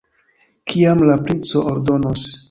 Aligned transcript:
Kiam 0.71 1.03
la 1.09 1.17
princo 1.27 1.61
ordonos. 1.73 2.25